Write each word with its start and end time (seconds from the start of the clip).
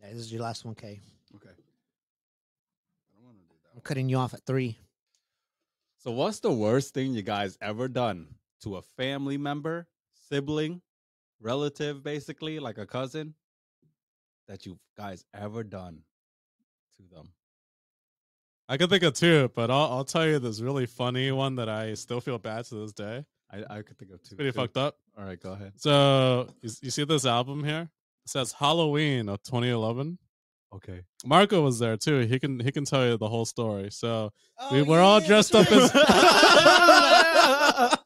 Yeah, 0.00 0.10
this 0.10 0.16
is 0.16 0.32
your 0.32 0.42
last 0.42 0.64
one, 0.64 0.74
K. 0.74 1.00
Okay. 1.36 1.48
I 1.48 1.52
don't 3.14 3.24
want 3.24 3.36
to 3.38 3.44
do 3.44 3.54
that. 3.62 3.70
I'm 3.74 3.80
cutting 3.82 4.08
you 4.08 4.16
off 4.16 4.34
at 4.34 4.44
three. 4.44 4.76
So, 5.98 6.10
what's 6.10 6.40
the 6.40 6.52
worst 6.52 6.94
thing 6.94 7.14
you 7.14 7.22
guys 7.22 7.56
ever 7.60 7.86
done 7.88 8.34
to 8.62 8.76
a 8.76 8.82
family 8.82 9.36
member, 9.36 9.86
sibling, 10.28 10.80
relative, 11.40 12.02
basically, 12.02 12.58
like 12.58 12.78
a 12.78 12.86
cousin, 12.86 13.34
that 14.48 14.66
you 14.66 14.78
guys 14.96 15.24
ever 15.34 15.62
done 15.62 16.02
to 16.96 17.02
them? 17.14 17.32
I 18.68 18.76
can 18.76 18.88
think 18.88 19.02
of 19.02 19.14
two, 19.14 19.50
but 19.54 19.70
I'll 19.70 19.92
I'll 19.92 20.04
tell 20.04 20.26
you 20.26 20.38
this 20.38 20.60
really 20.60 20.86
funny 20.86 21.32
one 21.32 21.56
that 21.56 21.68
I 21.68 21.94
still 21.94 22.20
feel 22.20 22.38
bad 22.38 22.66
to 22.66 22.74
this 22.74 22.92
day. 22.92 23.24
I, 23.50 23.78
I 23.78 23.82
could 23.82 23.98
think 23.98 24.12
of 24.12 24.22
two. 24.22 24.36
Pretty 24.36 24.52
too. 24.52 24.60
fucked 24.60 24.76
up. 24.76 24.96
All 25.16 25.24
right, 25.24 25.40
go 25.40 25.52
ahead. 25.52 25.72
So 25.76 26.48
you, 26.60 26.70
you 26.82 26.90
see 26.90 27.04
this 27.04 27.24
album 27.24 27.64
here? 27.64 27.88
It 28.26 28.30
says 28.30 28.52
Halloween 28.52 29.30
of 29.30 29.42
2011. 29.42 30.18
Okay. 30.74 31.00
Marco 31.24 31.62
was 31.62 31.78
there 31.78 31.96
too. 31.96 32.20
He 32.20 32.38
can 32.38 32.60
he 32.60 32.70
can 32.70 32.84
tell 32.84 33.06
you 33.06 33.16
the 33.16 33.28
whole 33.28 33.46
story. 33.46 33.90
So 33.90 34.32
Oh, 34.58 34.74
we 34.74 34.82
were 34.82 35.00
all 35.00 35.20
dressed 35.20 35.54
up 35.54 35.70
as 35.72 35.94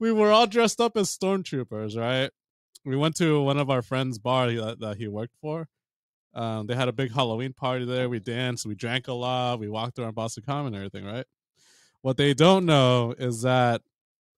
we 0.00 0.12
were 0.12 0.32
all 0.32 0.46
dressed 0.46 0.80
up 0.80 0.96
as 0.96 1.16
stormtroopers, 1.16 1.96
right? 1.96 2.30
We 2.84 2.96
went 2.96 3.16
to 3.16 3.42
one 3.42 3.58
of 3.58 3.70
our 3.70 3.82
friends' 3.82 4.18
bar 4.18 4.50
that, 4.50 4.80
that 4.80 4.96
he 4.96 5.06
worked 5.06 5.36
for. 5.40 5.68
Um, 6.34 6.66
they 6.66 6.74
had 6.74 6.88
a 6.88 6.92
big 6.92 7.12
Halloween 7.12 7.52
party 7.52 7.84
there. 7.84 8.08
We 8.08 8.20
danced, 8.20 8.66
we 8.66 8.74
drank 8.74 9.08
a 9.08 9.12
lot, 9.12 9.58
we 9.58 9.68
walked 9.68 9.98
around 9.98 10.14
Boston 10.14 10.44
Common 10.46 10.74
and 10.74 10.84
everything, 10.84 11.04
right? 11.04 11.26
What 12.02 12.16
they 12.16 12.34
don't 12.34 12.64
know 12.66 13.14
is 13.18 13.42
that 13.42 13.82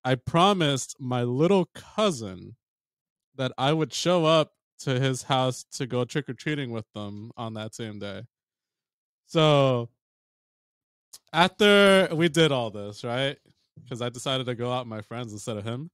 I 0.05 0.17
promised 0.17 0.97
my 0.99 1.23
little 1.23 1.67
cousin 1.75 2.57
that 3.37 3.53
I 3.57 3.73
would 3.73 3.93
show 3.93 4.25
up 4.25 4.53
to 4.81 4.99
his 4.99 5.25
house 5.25 5.65
to 5.73 5.87
go 5.87 6.05
trick 6.05 6.29
or 6.29 6.35
treating 6.35 6.71
with 6.71 6.87
them 6.93 7.31
on 7.37 7.55
that 7.55 7.75
same 7.75 7.99
day. 7.99 8.23
So 9.27 9.91
after 11.33 12.09
we 12.13 12.29
did 12.29 12.53
all 12.53 12.71
this, 12.71 13.05
right? 13.05 13.37
Because 13.81 14.03
I 14.03 14.09
decided 14.09 14.47
to 14.47 14.55
go 14.55 14.73
out 14.73 14.87
with 14.87 14.91
my 14.91 15.03
friends 15.03 15.33
instead 15.33 15.57
of 15.57 15.65
him. 15.65 15.91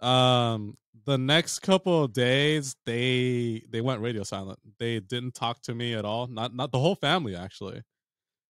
Um, 0.00 0.76
the 1.04 1.18
next 1.18 1.60
couple 1.60 2.04
of 2.04 2.12
days, 2.12 2.76
they 2.84 3.62
they 3.70 3.80
went 3.80 4.00
radio 4.00 4.22
silent. 4.22 4.58
They 4.78 5.00
didn't 5.00 5.34
talk 5.34 5.62
to 5.62 5.74
me 5.74 5.94
at 5.94 6.04
all. 6.04 6.26
Not 6.26 6.54
not 6.54 6.72
the 6.72 6.78
whole 6.78 6.96
family 6.96 7.36
actually. 7.36 7.82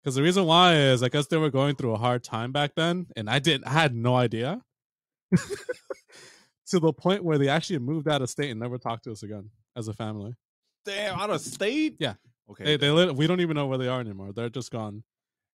Because 0.02 0.16
the 0.16 0.22
reason 0.22 0.44
why 0.44 0.74
is 0.74 1.02
I 1.02 1.08
guess 1.08 1.28
they 1.28 1.36
were 1.36 1.50
going 1.50 1.76
through 1.76 1.92
a 1.92 1.98
hard 1.98 2.24
time 2.24 2.52
back 2.52 2.72
then, 2.74 3.06
and 3.16 3.30
I 3.30 3.38
didn't. 3.38 3.66
I 3.66 3.70
had 3.70 3.94
no 3.94 4.16
idea. 4.16 4.60
to 6.72 6.80
the 6.80 6.92
point 6.92 7.24
where 7.24 7.38
they 7.38 7.48
actually 7.48 7.78
moved 7.78 8.08
out 8.08 8.22
of 8.22 8.30
state 8.30 8.50
and 8.50 8.58
never 8.58 8.78
talked 8.78 9.04
to 9.04 9.12
us 9.12 9.22
again 9.22 9.50
as 9.76 9.88
a 9.88 9.92
family. 9.92 10.34
Damn, 10.84 11.18
out 11.18 11.30
of 11.30 11.40
state? 11.40 11.96
Yeah. 11.98 12.14
Okay. 12.50 12.64
They 12.64 12.76
they 12.76 12.90
lit, 12.90 13.14
we 13.14 13.26
don't 13.26 13.40
even 13.40 13.54
know 13.54 13.66
where 13.66 13.78
they 13.78 13.88
are 13.88 14.00
anymore. 14.00 14.32
They're 14.32 14.48
just 14.48 14.70
gone. 14.70 15.04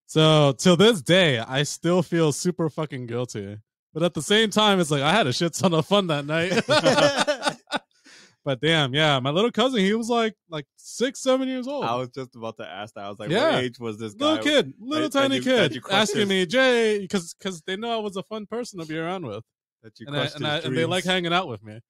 So 0.07 0.53
till 0.53 0.77
this 0.77 1.03
day, 1.03 1.39
I 1.39 1.65
still 1.65 2.03
feel 2.03 2.33
super 2.33 2.71
fucking 2.71 3.07
guilty. 3.07 3.59
But 3.99 4.05
at 4.05 4.15
the 4.15 4.23
same 4.23 4.51
time, 4.51 4.79
it's 4.79 4.93
like 4.93 5.03
I 5.03 5.11
had 5.11 5.27
a 5.27 5.33
shit 5.33 5.55
ton 5.55 5.75
of 5.75 5.85
fun 5.85 6.07
that 6.07 6.25
night. 6.25 6.53
but 8.45 8.61
damn, 8.61 8.95
yeah, 8.95 9.19
my 9.19 9.31
little 9.31 9.51
cousin, 9.51 9.81
he 9.81 9.93
was 9.93 10.09
like 10.09 10.37
like 10.49 10.67
six, 10.77 11.19
seven 11.21 11.49
years 11.49 11.67
old. 11.67 11.85
I 11.85 11.97
was 11.97 12.09
just 12.11 12.37
about 12.37 12.59
to 12.59 12.65
ask 12.69 12.95
that. 12.95 13.07
I 13.07 13.09
was 13.09 13.19
like, 13.19 13.29
Yeah. 13.29 13.55
what 13.55 13.65
age 13.65 13.81
was 13.81 13.99
this 13.99 14.15
guy? 14.15 14.25
little 14.25 14.45
kid, 14.45 14.73
little 14.79 15.11
tiny 15.11 15.37
you- 15.37 15.43
kid, 15.43 15.83
asking 15.91 16.21
his- 16.21 16.29
me, 16.29 16.47
Jay, 16.47 17.01
because 17.01 17.35
because 17.35 17.61
they 17.63 17.77
know 17.77 17.91
I 17.91 17.97
was 18.01 18.15
a 18.17 18.23
fun 18.23 18.47
person 18.47 18.79
to 18.79 18.87
be 18.87 18.97
around 18.97 19.27
with, 19.27 19.43
That 19.83 19.99
you 19.99 20.07
and, 20.07 20.17
I, 20.17 20.29
and, 20.33 20.47
I, 20.47 20.59
and 20.59 20.77
they 20.77 20.85
like 20.85 21.03
hanging 21.03 21.33
out 21.33 21.49
with 21.49 21.65
me. 21.65 21.81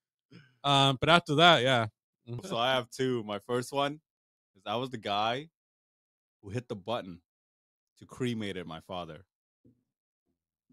Um, 0.64 0.96
but 0.98 1.10
after 1.10 1.34
that, 1.34 1.62
yeah, 1.62 1.88
So 2.46 2.56
I 2.56 2.72
have 2.72 2.88
two. 2.88 3.22
My 3.24 3.38
first 3.40 3.70
one 3.70 4.00
is 4.56 4.62
I 4.64 4.76
was 4.76 4.88
the 4.88 4.96
guy 4.96 5.50
who 6.40 6.48
hit 6.48 6.68
the 6.68 6.74
button 6.76 7.20
to 7.98 8.06
cremated 8.06 8.66
my 8.66 8.80
father. 8.88 9.26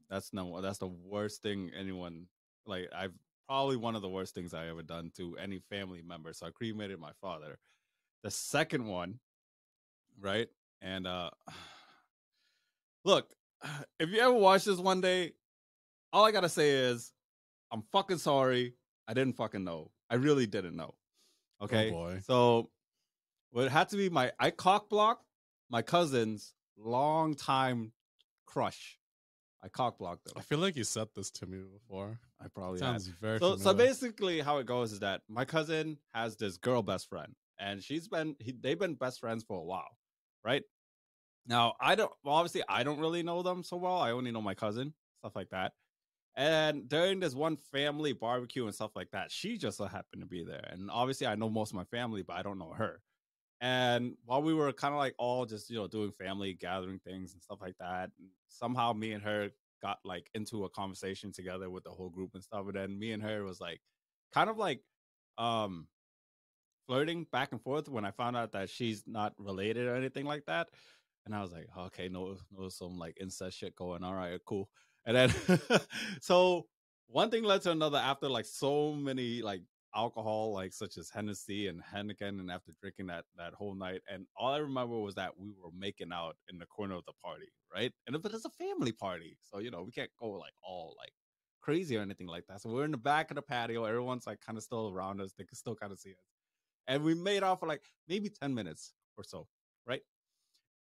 That's 0.10 0.34
no 0.34 0.62
that's 0.62 0.78
the 0.78 0.88
worst 0.88 1.42
thing 1.42 1.72
anyone 1.78 2.28
like 2.66 2.90
I've 2.96 3.14
probably 3.48 3.78
one 3.78 3.96
of 3.96 4.02
the 4.02 4.10
worst 4.10 4.34
things 4.34 4.54
I 4.54 4.68
ever 4.68 4.82
done 4.84 5.12
to 5.18 5.38
any 5.38 5.60
family 5.70 6.02
member. 6.02 6.34
So 6.34 6.48
I 6.48 6.50
cremated 6.52 7.00
my 7.00 7.12
father. 7.22 7.58
The 8.24 8.32
second 8.32 8.86
one, 8.86 9.20
right? 10.20 10.48
And 10.82 11.08
uh 11.08 11.32
look, 13.06 13.34
if 14.00 14.10
you 14.10 14.20
ever 14.20 14.34
watch 14.34 14.66
this 14.66 14.80
one 14.80 15.02
day, 15.02 15.34
all 16.14 16.26
I 16.26 16.32
gotta 16.32 16.50
say 16.50 16.72
is 16.72 17.12
I'm 17.72 17.84
fucking 17.92 18.20
sorry. 18.20 18.76
I 19.08 19.14
didn't 19.14 19.38
fucking 19.38 19.64
know. 19.64 19.92
I 20.10 20.16
really 20.16 20.48
didn't 20.48 20.76
know. 20.76 20.96
Okay. 21.62 21.90
boy. 21.90 22.22
So 22.26 22.70
well, 23.52 23.66
it 23.66 23.72
had 23.72 23.90
to 23.90 23.98
be 23.98 24.10
my 24.10 24.32
I 24.40 24.52
cock 24.52 24.90
blocked 24.90 25.26
my 25.70 25.82
cousin's 25.82 26.54
long 26.78 27.36
time 27.36 27.92
crush. 28.46 29.00
I 29.66 29.70
cock 29.70 29.98
blocked 29.98 30.32
I 30.38 30.42
feel 30.42 30.60
like 30.60 30.76
you 30.76 30.84
said 30.84 31.08
this 31.16 31.32
to 31.32 31.48
me 31.48 31.58
before. 31.74 32.20
I 32.40 32.48
probably 32.50 32.80
had. 32.80 32.86
Sounds 32.86 33.08
very 33.08 33.40
So 33.40 33.58
so 33.58 33.74
basically 33.74 34.40
how 34.40 34.60
it 34.60 34.68
goes 34.68 34.92
is 34.92 35.00
that 35.00 35.22
my 35.28 35.44
cousin 35.44 35.98
has 36.14 36.38
this 36.38 36.58
girl 36.58 36.84
best 36.84 37.10
friend 37.10 37.34
and 37.60 37.84
she's 37.84 38.08
been 38.08 38.36
he, 38.40 38.52
they've 38.52 38.78
been 38.78 38.94
best 38.94 39.20
friends 39.20 39.44
for 39.44 39.60
a 39.60 39.64
while, 39.64 39.98
right? 40.44 40.62
Now 41.48 41.74
I 41.82 41.96
don't 41.96 42.12
well, 42.24 42.36
obviously 42.36 42.62
I 42.70 42.84
don't 42.84 43.00
really 43.00 43.24
know 43.24 43.42
them 43.42 43.64
so 43.64 43.78
well. 43.78 43.98
I 43.98 44.12
only 44.12 44.32
know 44.32 44.42
my 44.42 44.54
cousin, 44.54 44.94
stuff 45.20 45.36
like 45.36 45.50
that. 45.50 45.74
And 46.36 46.88
during 46.88 47.20
this 47.20 47.34
one 47.34 47.58
family 47.58 48.14
barbecue 48.14 48.66
and 48.66 48.76
stuff 48.76 48.92
like 48.96 49.10
that, 49.12 49.32
she 49.32 49.58
just 49.58 49.78
so 49.78 49.86
happened 49.86 50.22
to 50.22 50.28
be 50.28 50.44
there. 50.44 50.70
And 50.70 50.92
obviously 50.92 51.26
I 51.26 51.36
know 51.36 51.50
most 51.50 51.72
of 51.72 51.76
my 51.76 51.86
family, 51.86 52.22
but 52.22 52.34
I 52.36 52.44
don't 52.44 52.60
know 52.60 52.74
her. 52.78 53.02
And 53.62 54.16
while 54.26 54.42
we 54.42 54.54
were 54.54 54.72
kind 54.74 54.94
of 54.94 55.00
like 55.00 55.16
all 55.18 55.46
just, 55.46 55.70
you 55.70 55.78
know, 55.78 55.88
doing 55.88 56.12
family 56.12 56.54
gathering 56.54 57.00
things 57.00 57.34
and 57.34 57.42
stuff 57.42 57.60
like 57.62 57.78
that, 57.80 58.12
somehow 58.48 58.94
me 58.94 59.14
and 59.14 59.24
her 59.24 59.50
got 59.82 60.00
like 60.04 60.30
into 60.34 60.66
a 60.66 60.70
conversation 60.70 61.32
together 61.32 61.70
with 61.70 61.84
the 61.84 61.90
whole 61.90 62.10
group 62.10 62.32
and 62.34 62.44
stuff. 62.44 62.66
And 62.68 62.76
then 62.76 63.00
me 63.00 63.12
and 63.12 63.24
her 63.24 63.44
was 63.44 63.62
like 63.62 63.82
kind 64.34 64.50
of 64.50 64.58
like 64.58 64.82
um 65.38 65.88
flirting 66.88 67.26
back 67.32 67.52
and 67.52 67.62
forth 67.62 67.90
when 67.90 68.06
I 68.06 68.12
found 68.12 68.38
out 68.38 68.52
that 68.52 68.70
she's 68.70 69.04
not 69.08 69.34
related 69.38 69.88
or 69.88 69.96
anything 69.96 70.26
like 70.26 70.46
that. 70.46 70.68
And 71.26 71.34
I 71.34 71.42
was 71.42 71.52
like, 71.52 71.68
okay, 71.76 72.08
no, 72.08 72.38
no, 72.56 72.70
some 72.70 73.00
like 73.00 73.18
incest 73.20 73.58
shit 73.58 73.76
going. 73.76 74.04
On, 74.04 74.10
all 74.10 74.16
right, 74.16 74.40
cool. 74.46 74.70
And 75.06 75.16
then 75.16 75.34
so 76.22 76.68
one 77.08 77.30
thing 77.30 77.44
led 77.44 77.62
to 77.64 77.72
another 77.72 77.98
after 77.98 78.30
like 78.30 78.46
so 78.46 78.92
many 78.94 79.42
like 79.42 79.62
alcohol, 79.96 80.54
like 80.54 80.74
such 80.74 80.98
as 80.98 81.10
Hennessy 81.10 81.68
and 81.68 81.82
Heineken, 81.84 82.40
and 82.40 82.52
after 82.52 82.74
drinking 82.82 83.08
that 83.08 83.26
that 83.38 83.54
whole 83.54 83.76
night, 83.76 84.02
and 84.12 84.26
all 84.38 84.54
I 84.54 84.58
remember 84.58 85.00
was 85.00 85.16
that 85.16 85.38
we 85.38 85.50
were 85.50 85.72
making 85.78 86.12
out 86.14 86.36
in 86.50 86.58
the 86.60 86.66
corner 86.66 86.96
of 86.96 87.06
the 87.06 87.14
party, 87.24 87.48
right? 87.74 87.92
And 88.08 88.22
but 88.22 88.34
it's 88.34 88.46
a 88.46 88.50
family 88.50 88.92
party, 88.92 89.38
so 89.42 89.60
you 89.60 89.72
know 89.72 89.84
we 89.84 89.92
can't 89.92 90.12
go 90.20 90.30
like 90.32 90.54
all 90.64 90.96
like 90.98 91.14
crazy 91.62 91.98
or 91.98 92.02
anything 92.02 92.28
like 92.28 92.46
that. 92.48 92.62
So 92.62 92.70
we're 92.70 92.86
in 92.86 92.92
the 92.92 92.98
back 92.98 93.32
of 93.32 93.36
the 93.36 93.42
patio. 93.42 93.86
Everyone's 93.86 94.28
like 94.28 94.42
kind 94.42 94.58
of 94.58 94.64
still 94.64 94.90
around 94.90 95.22
us. 95.22 95.34
They 95.38 95.46
can 95.46 95.58
still 95.58 95.76
kind 95.76 95.92
of 95.92 96.00
see 96.00 96.12
us, 96.12 96.26
and 96.88 97.04
we 97.04 97.16
made 97.16 97.44
out 97.44 97.60
for 97.60 97.68
like 97.68 97.84
maybe 98.08 98.30
ten 98.30 98.54
minutes 98.54 98.94
or 99.18 99.24
so, 99.24 99.48
right? 99.88 100.02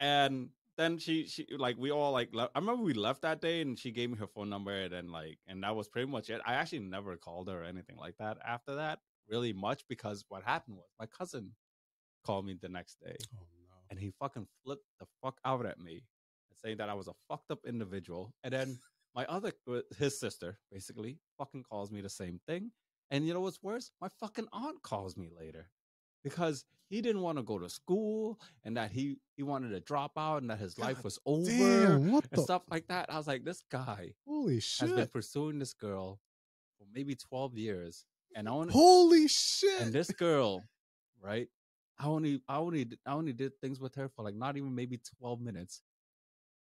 And 0.01 0.51
then 0.77 0.99
she 0.99 1.27
she 1.27 1.47
like 1.57 1.77
we 1.79 1.91
all 1.91 2.13
like 2.13 2.31
I 2.35 2.49
remember 2.59 2.83
we 2.83 2.95
left 2.95 3.23
that 3.23 3.41
day 3.41 3.61
and 3.61 3.79
she 3.79 3.91
gave 3.91 4.11
me 4.11 4.17
her 4.19 4.27
phone 4.27 4.51
number 4.51 4.73
and 4.73 4.93
then 4.93 5.11
like 5.11 5.39
and 5.47 5.63
that 5.63 5.77
was 5.77 5.89
pretty 5.89 6.11
much 6.11 6.31
it. 6.31 6.41
I 6.45 6.55
actually 6.55 6.81
never 6.81 7.17
called 7.17 7.49
her 7.49 7.63
or 7.63 7.65
anything 7.65 7.97
like 7.97 8.17
that 8.19 8.39
after 8.45 8.77
that 8.77 8.99
really 9.29 9.53
much 9.53 9.85
because 9.89 10.25
what 10.29 10.43
happened 10.43 10.77
was 10.77 10.87
my 10.99 11.07
cousin 11.07 11.53
called 12.25 12.47
me 12.47 12.57
the 12.61 12.69
next 12.69 12.99
day 13.01 13.17
oh 13.35 13.47
no. 13.63 13.75
and 13.91 13.99
he 13.99 14.13
fucking 14.19 14.47
flipped 14.65 14.85
the 14.99 15.07
fuck 15.23 15.39
out 15.45 15.65
at 15.67 15.79
me 15.79 16.03
saying 16.65 16.79
that 16.79 16.89
I 16.89 16.95
was 16.95 17.09
a 17.09 17.15
fucked 17.29 17.51
up 17.51 17.61
individual. 17.67 18.33
And 18.43 18.53
then 18.53 18.79
my 19.15 19.25
other 19.27 19.53
uh, 19.71 19.81
his 19.99 20.19
sister 20.19 20.59
basically 20.73 21.19
fucking 21.39 21.65
calls 21.65 21.91
me 21.91 22.01
the 22.01 22.09
same 22.09 22.41
thing. 22.47 22.71
And 23.11 23.27
you 23.27 23.35
know 23.35 23.41
what's 23.41 23.63
worse? 23.63 23.91
My 24.01 24.09
fucking 24.21 24.49
aunt 24.53 24.83
calls 24.83 25.17
me 25.17 25.29
later 25.39 25.69
because 26.25 26.65
he 26.89 27.01
didn't 27.01 27.23
want 27.23 27.39
to 27.39 27.43
go 27.43 27.59
to 27.59 27.69
school 27.69 28.41
and 28.65 28.77
that 28.77 28.91
he 28.91 29.19
he 29.37 29.43
wanted 29.43 29.69
to 29.71 29.81
drop 29.81 30.13
out 30.17 30.43
and 30.43 30.51
that 30.51 30.59
his 30.59 30.79
life 30.79 31.05
was 31.05 31.19
over 31.27 31.51
Damn, 31.51 32.15
and 32.15 32.23
the 32.31 32.43
stuff 32.43 32.63
like 32.71 32.89
that. 32.89 33.07
I 33.13 33.17
was 33.17 33.27
like, 33.27 33.45
this 33.45 33.63
guy 33.71 34.15
holy 34.27 34.61
shit 34.61 34.89
has 34.89 34.97
been 34.97 35.09
pursuing 35.09 35.59
this 35.59 35.75
girl 35.75 36.21
for 36.79 36.87
maybe 36.93 37.15
12 37.15 37.57
years. 37.57 38.05
And 38.37 38.49
I 38.49 38.53
only 38.53 38.73
Holy 38.73 39.29
shit. 39.29 39.81
and 39.81 39.93
this 39.93 40.11
girl, 40.11 40.65
right? 41.23 41.47
I 41.99 42.07
only 42.07 42.41
I 42.49 42.57
only 42.57 42.87
I 43.07 43.13
only 43.13 43.33
did 43.33 43.53
things 43.61 43.79
with 43.79 43.95
her 43.95 44.09
for 44.09 44.25
like 44.25 44.35
not 44.35 44.57
even 44.57 44.75
maybe 44.75 44.99
12 45.21 45.41
minutes. 45.41 45.83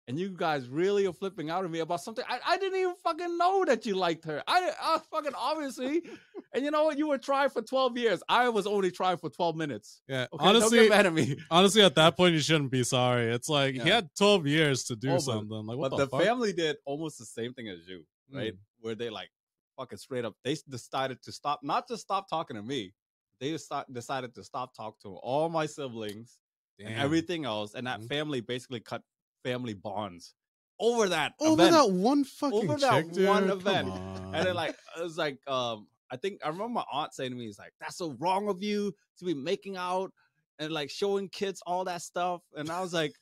And 0.08 0.20
you 0.20 0.30
guys 0.30 0.68
really 0.68 1.06
are 1.08 1.14
flipping 1.14 1.50
out 1.50 1.64
at 1.64 1.72
me 1.72 1.80
about 1.80 2.02
something 2.02 2.26
I, 2.28 2.40
I 2.46 2.58
didn't 2.58 2.80
even 2.80 2.96
fucking 3.04 3.38
know 3.38 3.64
that 3.66 3.86
you 3.86 3.96
liked 3.96 4.26
her. 4.26 4.44
I, 4.48 4.72
I 4.82 5.00
fucking 5.12 5.32
obviously, 5.38 6.02
and 6.54 6.64
you 6.66 6.72
know 6.72 6.84
what? 6.86 6.98
You 6.98 7.08
were 7.08 7.18
trying 7.18 7.50
for 7.50 7.62
twelve 7.62 7.98
years. 7.98 8.22
I 8.28 8.50
was 8.50 8.68
only 8.68 8.92
trying 8.92 9.18
for 9.18 9.30
twelve 9.30 9.56
minutes. 9.56 10.02
Yeah, 10.08 10.28
Okay, 10.34 10.44
don't 10.46 10.56
honestly, 10.58 10.80
get 10.80 10.90
mad 10.90 11.06
at 11.06 11.14
me. 11.14 11.38
honestly, 11.50 11.82
at 11.84 11.96
that 11.96 12.18
point, 12.18 12.34
you 12.34 12.42
shouldn't 12.42 12.72
be 12.72 12.84
sorry. 12.84 13.32
It's 13.32 13.48
like 13.50 13.76
he 13.76 13.90
had 13.90 14.10
12 14.18 14.46
years 14.48 14.84
to 14.86 14.96
do 14.96 15.10
Oh, 15.10 15.14
but- 15.16 15.22
something. 15.22 15.66
Like, 15.66 15.78
what 15.78 15.92
but 15.92 15.98
the, 16.10 16.18
the, 16.18 16.24
family 16.24 16.54
did 16.54 16.78
almost 16.86 17.18
the 17.20 17.26
same 17.26 17.54
thing 17.54 17.70
as 17.70 17.88
you, 17.88 18.04
right? 18.34 18.54
Mm. 18.54 18.58
Where 18.82 18.96
they 18.96 19.10
like 19.10 19.30
fucking 19.78 19.98
straight 19.98 20.26
up, 20.26 20.36
they 20.44 20.58
decided 20.70 21.22
to 21.24 21.32
stop, 21.32 21.62
not 21.64 21.88
just 21.88 22.02
stop 22.02 22.30
talking 22.30 22.56
to 22.58 22.62
me. 22.64 22.94
They 23.40 23.52
just 23.52 23.72
decided 23.92 24.36
to 24.36 24.44
stop 24.44 24.76
talking 24.76 25.00
to 25.04 25.16
all 25.18 25.50
my 25.50 25.66
siblings 25.66 26.38
and 26.80 26.94
everything 26.96 27.46
else, 27.46 27.74
and 27.74 27.88
that 27.88 28.02
Mhm. 28.02 28.08
family 28.10 28.42
basically 28.42 28.80
cut 28.82 29.02
family 29.44 29.74
bonds 29.74 30.34
over 30.80 31.10
that 31.10 31.34
over 31.40 31.54
event. 31.62 31.72
that 31.74 31.92
one 31.92 32.24
fucking 32.24 32.70
Over 32.70 32.78
that 32.78 33.12
dude? 33.14 33.28
one 33.28 33.48
Come 33.50 33.60
event. 33.60 33.90
on. 33.90 34.36
and 34.36 34.48
then 34.48 34.56
like 34.56 34.76
it 34.98 35.04
was 35.04 35.18
like 35.18 35.38
um 35.48 35.88
I 36.12 36.18
think 36.18 36.42
I 36.44 36.48
remember 36.50 36.70
my 36.74 36.86
aunt 36.92 37.14
saying 37.14 37.32
to 37.32 37.36
me, 37.38 37.46
"It's 37.48 37.58
like 37.58 37.74
that's 37.80 37.98
so 37.98 38.16
wrong 38.20 38.48
of 38.48 38.62
you 38.62 38.94
to 39.20 39.26
be 39.26 39.34
making 39.34 39.78
out 39.78 40.12
and 40.60 40.72
like 40.72 40.92
showing 40.92 41.28
kids 41.30 41.62
all 41.66 41.86
that 41.86 42.02
stuff." 42.04 42.42
And 42.56 42.70
I 42.70 42.82
was 42.82 42.94
like, 42.94 43.14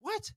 "What?" 0.00 0.30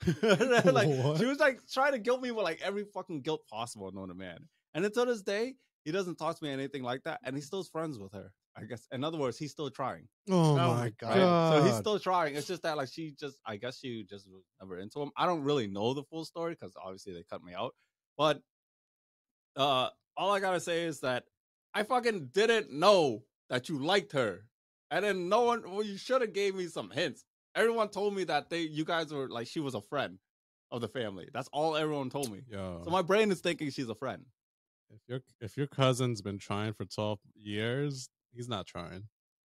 Then, 0.20 0.74
like 0.74 0.88
What? 0.88 1.18
she 1.18 1.24
was 1.24 1.38
like 1.38 1.60
trying 1.72 1.92
to 1.92 1.98
guilt 1.98 2.20
me 2.20 2.30
with 2.30 2.44
like 2.44 2.60
every 2.62 2.84
fucking 2.92 3.22
guilt 3.22 3.46
possible 3.50 3.90
known 3.92 4.08
to 4.08 4.14
man. 4.14 4.38
And 4.74 4.84
until 4.84 5.06
this 5.06 5.22
day, 5.22 5.54
he 5.84 5.92
doesn't 5.92 6.16
talk 6.16 6.36
to 6.38 6.44
me 6.44 6.50
anything 6.50 6.82
like 6.82 7.04
that, 7.04 7.20
and 7.24 7.34
he's 7.34 7.46
still 7.46 7.64
friends 7.64 7.98
with 7.98 8.12
her. 8.12 8.30
I 8.56 8.62
guess. 8.64 8.86
In 8.92 9.02
other 9.02 9.18
words, 9.18 9.36
he's 9.36 9.50
still 9.50 9.68
trying. 9.70 10.06
oh, 10.30 10.52
Oh 10.52 10.56
my 10.74 10.92
god! 10.98 11.08
Right? 11.18 11.56
So 11.58 11.64
he's 11.64 11.76
still 11.76 11.98
trying. 11.98 12.36
It's 12.36 12.46
just 12.46 12.62
that 12.62 12.76
like 12.76 12.88
she 12.88 13.12
just 13.18 13.38
I 13.46 13.56
guess 13.56 13.78
she 13.78 14.04
just 14.08 14.28
was 14.30 14.42
never 14.60 14.78
into 14.78 15.00
him. 15.02 15.10
I 15.16 15.26
don't 15.26 15.42
really 15.42 15.66
know 15.66 15.92
the 15.94 16.04
full 16.04 16.24
story 16.24 16.54
because 16.54 16.74
obviously 16.80 17.12
they 17.14 17.24
cut 17.28 17.42
me 17.42 17.52
out. 17.54 17.74
But 18.16 18.40
uh 19.56 19.88
all 20.16 20.30
I 20.32 20.40
gotta 20.40 20.60
say 20.60 20.84
is 20.84 21.00
that 21.00 21.24
I 21.74 21.82
fucking 21.82 22.26
didn't 22.32 22.72
know 22.72 23.24
that 23.50 23.68
you 23.68 23.78
liked 23.84 24.12
her. 24.12 24.46
And 24.90 25.04
then 25.04 25.28
no 25.28 25.42
one 25.42 25.62
well, 25.68 25.82
you 25.82 25.96
should 25.96 26.20
have 26.20 26.32
gave 26.32 26.54
me 26.54 26.66
some 26.68 26.90
hints. 26.90 27.24
Everyone 27.56 27.88
told 27.88 28.14
me 28.14 28.24
that 28.24 28.50
they 28.50 28.60
you 28.60 28.84
guys 28.84 29.12
were 29.12 29.28
like 29.28 29.46
she 29.48 29.60
was 29.60 29.74
a 29.74 29.80
friend 29.80 30.18
of 30.70 30.80
the 30.80 30.88
family. 30.88 31.28
That's 31.32 31.48
all 31.52 31.76
everyone 31.76 32.10
told 32.10 32.30
me. 32.30 32.42
Yo, 32.48 32.82
So 32.84 32.90
my 32.90 33.02
brain 33.02 33.30
is 33.30 33.40
thinking 33.40 33.70
she's 33.70 33.88
a 33.88 33.94
friend. 33.94 34.24
if 34.90 35.00
your 35.08 35.20
if 35.40 35.56
your 35.56 35.66
cousin's 35.66 36.22
been 36.22 36.38
trying 36.38 36.72
for 36.72 36.84
12 36.84 37.18
years, 37.34 38.08
he's 38.34 38.48
not 38.48 38.66
trying. 38.66 39.04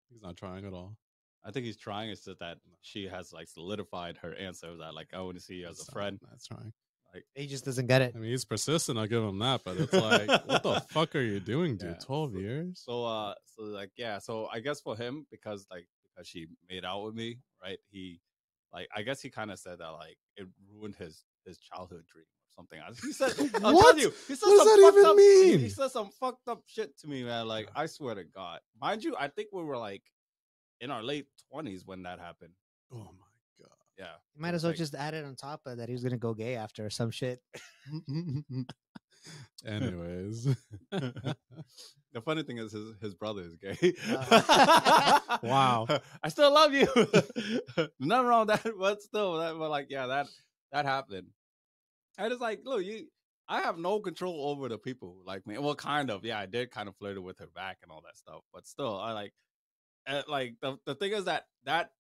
He's 0.10 0.22
not 0.22 0.36
trying 0.38 0.66
at 0.66 0.74
all. 0.74 0.98
I 1.44 1.52
think 1.52 1.66
he's 1.66 1.78
trying. 1.78 2.10
It's 2.10 2.26
just 2.26 2.40
that 2.40 2.58
she 2.82 3.08
has 3.08 3.32
like 3.32 3.48
solidified 3.48 4.18
her 4.18 4.34
answer 4.36 4.76
that 4.78 4.94
like 4.96 5.08
I 5.14 5.22
want 5.22 5.38
to 5.38 5.44
see 5.44 5.56
you 5.56 5.68
as 5.68 5.78
He's 5.78 5.88
a 5.88 5.92
not- 5.92 5.94
friend. 5.94 6.20
That's 6.30 6.48
trying. 6.48 6.74
Like 7.14 7.24
he 7.34 7.48
just 7.48 7.64
doesn't 7.64 7.88
get 7.88 8.02
it. 8.02 8.14
I 8.16 8.20
mean, 8.20 8.32
he's 8.32 8.44
persistent. 8.46 8.98
I'll 9.00 9.08
give 9.08 9.24
him 9.24 9.40
that, 9.40 9.62
but 9.64 9.78
it's 9.78 9.94
like, 9.94 10.28
what 10.48 10.64
the 10.64 10.80
fuck 10.90 11.16
are 11.16 11.22
you 11.22 11.40
doing, 11.40 11.78
dude? 11.78 11.92
Yeah. 11.92 12.06
12 12.06 12.32
So- 12.34 12.40
years? 12.40 12.82
So 12.86 13.06
uh 13.06 13.34
so 13.56 13.64
like 13.64 13.92
yeah, 13.98 14.20
so 14.20 14.48
I 14.52 14.60
guess 14.60 14.82
for 14.82 14.96
him 14.98 15.26
because 15.32 15.66
like 15.72 15.88
because 16.14 16.28
she 16.28 16.48
made 16.70 16.84
out 16.84 17.04
with 17.06 17.16
me, 17.16 17.38
right? 17.64 17.78
He 17.90 18.20
like 18.74 18.88
I 18.96 19.04
guess 19.04 19.22
he 19.22 19.30
kind 19.30 19.50
of 19.52 19.60
said 19.60 19.80
that 19.80 19.90
like 19.90 20.18
it 20.36 20.48
ruined 20.70 20.96
his 20.96 21.24
his 21.46 21.58
childhood 21.60 22.04
dream 22.12 22.26
or 22.26 22.35
something. 22.56 22.80
He 23.04 23.12
said 23.14 23.34
I'm 23.64 23.74
What? 23.74 23.82
telling 23.84 24.00
you, 24.00 24.14
he 24.28 24.36
said 24.36 24.48
What 24.48 24.58
does 24.64 24.68
some 24.74 24.82
that 24.82 24.94
even 24.94 25.06
up, 25.06 25.18
he- 25.18 25.58
He, 25.58 25.70
said 25.70 25.92
some 25.92 26.10
fucked 26.20 26.48
up 26.48 26.64
shit 26.68 26.98
to 27.00 27.08
me, 27.08 27.24
man. 27.24 27.48
Like 27.48 27.70
I 27.76 27.86
swear 27.86 28.16
to 28.16 28.24
God. 28.24 28.60
Mind 28.82 29.04
you, 29.04 29.16
I 29.20 29.28
think 29.28 29.50
we 29.52 29.64
were 29.64 29.78
like 29.78 30.04
in 30.82 30.92
our 30.92 31.04
late 31.04 31.28
twenties 31.52 31.86
when 31.86 32.04
that 32.04 32.20
happened. 32.20 32.54
Oh 32.92 32.98
my 32.98 33.30
god. 33.60 33.70
Yeah. 33.98 34.14
You 34.36 34.42
might 34.42 34.54
as 34.54 34.64
well 34.64 34.72
like- 34.72 34.78
just 34.78 34.96
add 34.96 35.14
it 35.14 35.26
on 35.26 35.36
top 35.36 35.62
of 35.66 35.78
that 35.78 35.88
he 35.90 35.94
was 35.94 36.04
gonna 36.04 36.18
go 36.18 36.34
gay 36.34 36.56
after 36.56 36.90
some 36.90 37.12
shit. 37.12 37.40
Anyways. 39.66 40.44
the 40.92 42.22
funny 42.24 42.44
thing 42.44 42.60
is 42.60 42.72
his 42.72 42.94
his 43.02 43.16
brother 43.16 43.42
is 43.42 43.56
gay. 43.56 43.94
Oh. 44.10 45.40
Wow. 45.44 45.88
I 46.24 46.30
still 46.30 46.54
love 46.54 46.74
you. 46.74 46.88
Nothing 48.00 48.28
wrong 48.28 48.46
with 48.48 48.62
that, 48.64 48.74
but 48.80 49.02
still, 49.02 49.38
that, 49.40 49.58
but 49.58 49.70
like, 49.72 49.88
yeah, 49.90 50.06
that 50.08 50.28
that 50.72 50.86
happened. 50.86 51.28
I 52.18 52.28
it's 52.28 52.42
like, 52.42 52.62
look, 52.64 52.84
you. 52.84 53.08
I 53.48 53.62
have 53.62 53.78
no 53.78 54.00
control 54.00 54.50
over 54.50 54.68
the 54.70 54.80
people 54.80 55.22
like 55.24 55.46
me. 55.46 55.60
Well, 55.60 55.76
kind 55.76 56.10
of. 56.10 56.26
Yeah, 56.26 56.40
I 56.40 56.48
did 56.48 56.72
kind 56.72 56.90
of 56.90 56.96
flirt 56.96 57.22
with 57.22 57.38
her 57.38 57.48
back 57.48 57.78
and 57.84 57.92
all 57.92 58.02
that 58.02 58.18
stuff, 58.18 58.42
but 58.52 58.66
still, 58.66 58.98
I 58.98 59.12
like, 59.12 59.34
uh, 60.08 60.24
like 60.28 60.56
the 60.62 60.78
the 60.86 60.96
thing 60.96 61.12
is 61.12 61.26
that 61.26 61.46
that 61.64 61.92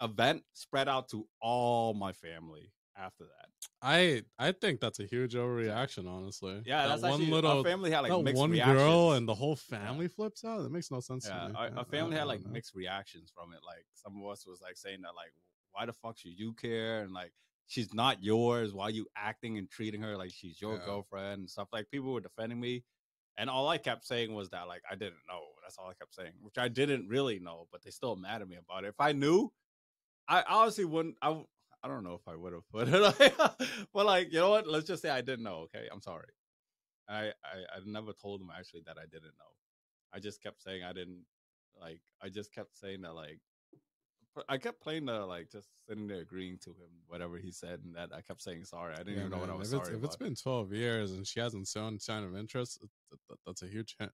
event 0.00 0.44
spread 0.52 0.88
out 0.88 1.08
to 1.08 1.26
all 1.40 1.94
my 1.94 2.12
family 2.12 2.72
after 2.96 3.24
that. 3.24 3.48
I 3.82 4.22
I 4.38 4.52
think 4.52 4.80
that's 4.80 5.00
a 5.00 5.04
huge 5.04 5.34
overreaction, 5.34 6.08
honestly. 6.08 6.62
Yeah, 6.64 6.86
that 6.86 7.00
that's 7.00 7.02
one 7.02 7.12
actually 7.12 7.30
little 7.32 7.58
our 7.58 7.64
family 7.64 7.90
had 7.90 8.00
like 8.00 8.22
mixed 8.22 8.40
one 8.40 8.50
reactions. 8.50 8.78
girl 8.78 9.12
and 9.12 9.28
the 9.28 9.34
whole 9.34 9.56
family 9.56 10.08
flips 10.08 10.44
out. 10.44 10.62
That 10.62 10.70
makes 10.70 10.90
no 10.90 11.00
sense 11.00 11.26
Yeah, 11.26 11.40
to 11.40 11.48
me. 11.48 11.54
our, 11.56 11.70
our 11.78 11.84
family 11.84 12.16
had 12.16 12.24
like 12.24 12.44
know. 12.44 12.50
mixed 12.50 12.74
reactions 12.74 13.32
from 13.34 13.52
it. 13.52 13.60
Like 13.66 13.84
some 13.94 14.16
of 14.22 14.30
us 14.30 14.46
was 14.46 14.60
like 14.60 14.76
saying 14.76 15.02
that 15.02 15.14
like, 15.14 15.34
why 15.72 15.86
the 15.86 15.92
fuck 15.92 16.18
should 16.18 16.38
you 16.38 16.52
care? 16.52 17.02
And 17.02 17.12
like, 17.12 17.32
she's 17.66 17.92
not 17.94 18.22
yours. 18.22 18.72
Why 18.72 18.84
are 18.84 18.90
you 18.90 19.06
acting 19.16 19.58
and 19.58 19.68
treating 19.70 20.02
her 20.02 20.16
like 20.16 20.32
she's 20.32 20.60
your 20.60 20.76
Yeah. 20.76 20.84
girlfriend 20.84 21.40
and 21.40 21.50
stuff? 21.50 21.68
Like 21.72 21.90
people 21.90 22.12
were 22.12 22.20
defending 22.20 22.60
me, 22.60 22.84
and 23.36 23.48
all 23.50 23.68
I 23.68 23.78
kept 23.78 24.06
saying 24.06 24.34
was 24.34 24.50
that 24.50 24.68
like 24.68 24.82
I 24.90 24.94
didn't 24.94 25.26
know. 25.28 25.42
That's 25.62 25.78
all 25.78 25.88
I 25.88 25.94
kept 25.94 26.14
saying, 26.14 26.32
which 26.42 26.58
I 26.58 26.68
didn't 26.68 27.08
really 27.08 27.38
know, 27.38 27.66
but 27.72 27.82
they 27.82 27.90
still 27.90 28.16
mad 28.16 28.42
at 28.42 28.48
me 28.48 28.56
about 28.56 28.84
it. 28.84 28.88
If 28.88 29.00
I 29.00 29.12
knew, 29.12 29.52
I 30.28 30.42
honestly 30.48 30.84
wouldn't. 30.84 31.16
I 31.22 31.44
I 31.82 31.88
don't 31.88 32.04
know 32.04 32.14
if 32.14 32.26
I 32.26 32.34
would 32.36 32.52
have 32.52 32.68
put 32.72 32.88
it, 32.88 33.34
but 33.92 34.06
like 34.06 34.32
you 34.32 34.38
know 34.40 34.50
what? 34.50 34.66
Let's 34.66 34.86
just 34.86 35.02
say 35.02 35.10
I 35.10 35.20
didn't 35.20 35.44
know. 35.44 35.66
Okay, 35.66 35.88
I'm 35.92 36.00
sorry. 36.02 36.28
I, 37.08 37.26
I 37.44 37.76
I 37.76 37.78
never 37.84 38.12
told 38.12 38.40
them 38.40 38.50
actually 38.56 38.82
that 38.86 38.96
I 38.98 39.04
didn't 39.04 39.36
know. 39.38 39.52
I 40.12 40.20
just 40.20 40.42
kept 40.42 40.62
saying 40.62 40.82
I 40.82 40.92
didn't 40.92 41.24
like. 41.78 42.00
I 42.22 42.28
just 42.28 42.52
kept 42.52 42.78
saying 42.78 43.02
that 43.02 43.14
like. 43.14 43.40
I 44.48 44.58
kept 44.58 44.80
playing 44.80 45.06
the 45.06 45.24
like 45.26 45.50
just 45.50 45.68
sitting 45.88 46.06
there 46.08 46.20
agreeing 46.20 46.58
to 46.64 46.70
him 46.70 46.90
whatever 47.06 47.36
he 47.38 47.50
said, 47.52 47.80
and 47.84 47.94
that 47.94 48.10
I 48.12 48.20
kept 48.20 48.42
saying 48.42 48.64
sorry. 48.64 48.94
I 48.94 48.98
didn't 48.98 49.14
Yeah, 49.14 49.18
even 49.20 49.30
know 49.30 49.38
what 49.38 49.50
I 49.50 49.54
was 49.54 49.72
if 49.72 49.78
it's, 49.80 49.86
sorry 49.88 49.98
if 49.98 50.04
it's 50.04 50.14
about. 50.16 50.24
been 50.26 50.34
12 50.34 50.72
years 50.72 51.12
and 51.12 51.26
she 51.26 51.40
hasn't 51.40 51.68
shown 51.68 51.98
sign 52.00 52.24
of 52.24 52.36
interest, 52.36 52.80
that- 52.80 53.20
that- 53.28 53.38
that's 53.46 53.62
a 53.62 53.66
huge 53.68 53.96
hint. 53.98 54.12